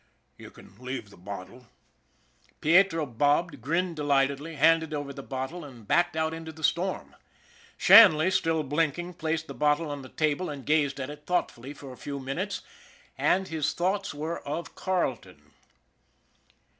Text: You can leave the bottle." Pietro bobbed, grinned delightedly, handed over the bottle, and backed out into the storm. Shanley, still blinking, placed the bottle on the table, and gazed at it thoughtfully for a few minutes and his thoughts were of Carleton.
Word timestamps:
You 0.35 0.49
can 0.49 0.73
leave 0.79 1.11
the 1.11 1.15
bottle." 1.15 1.67
Pietro 2.59 3.05
bobbed, 3.05 3.61
grinned 3.61 3.97
delightedly, 3.97 4.55
handed 4.55 4.95
over 4.95 5.13
the 5.13 5.21
bottle, 5.21 5.63
and 5.63 5.87
backed 5.87 6.15
out 6.15 6.33
into 6.33 6.51
the 6.51 6.63
storm. 6.63 7.15
Shanley, 7.77 8.31
still 8.31 8.63
blinking, 8.63 9.13
placed 9.13 9.45
the 9.45 9.53
bottle 9.53 9.91
on 9.91 10.01
the 10.01 10.09
table, 10.09 10.49
and 10.49 10.65
gazed 10.65 10.99
at 10.99 11.11
it 11.11 11.27
thoughtfully 11.27 11.75
for 11.75 11.93
a 11.93 11.97
few 11.97 12.19
minutes 12.19 12.63
and 13.15 13.49
his 13.49 13.73
thoughts 13.73 14.11
were 14.11 14.39
of 14.39 14.73
Carleton. 14.73 15.51